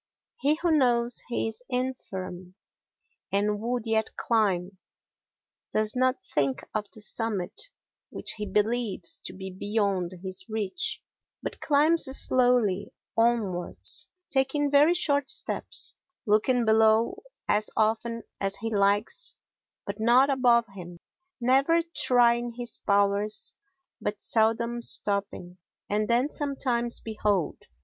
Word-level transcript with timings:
He 0.39 0.55
who 0.55 0.71
knows 0.71 1.21
he 1.27 1.47
is 1.47 1.61
infirm, 1.69 2.55
and 3.31 3.59
would 3.61 3.85
yet 3.85 4.15
climb, 4.15 4.79
does 5.73 5.95
not 5.95 6.17
think 6.33 6.63
of 6.73 6.89
the 6.89 7.01
summit 7.01 7.69
which 8.09 8.31
he 8.37 8.47
believes 8.47 9.19
to 9.25 9.31
be 9.31 9.51
beyond 9.51 10.13
his 10.23 10.43
reach 10.49 11.03
but 11.43 11.61
climbs 11.61 12.05
slowly 12.17 12.91
onwards, 13.15 14.07
taking 14.27 14.71
very 14.71 14.95
short 14.95 15.29
steps, 15.29 15.93
looking 16.25 16.65
below 16.65 17.21
as 17.47 17.69
often 17.77 18.23
as 18.39 18.55
he 18.55 18.73
likes 18.75 19.35
but 19.85 19.99
not 19.99 20.31
above 20.31 20.65
him, 20.73 20.97
never 21.39 21.79
trying 21.95 22.53
his 22.57 22.79
powers 22.87 23.53
but 24.01 24.19
seldom 24.19 24.81
stopping, 24.81 25.59
and 25.91 26.07
then, 26.07 26.31
sometimes, 26.31 26.99
behold! 27.01 27.67